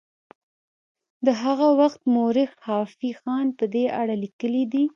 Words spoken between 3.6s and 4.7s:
دې اړه لیکلي